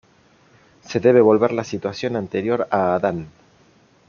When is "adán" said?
2.95-3.27